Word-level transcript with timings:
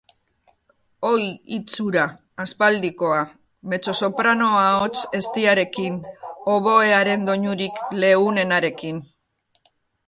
Oi, 1.09 1.25
hitz 1.57 1.75
hura, 1.83 2.05
aspaldikoa, 2.45 3.19
mezzosoprano-ahots 3.75 5.05
eztiarekin, 5.21 6.01
oboearen 6.59 7.31
doinurik 7.31 7.81
leunenarekin. 8.05 9.07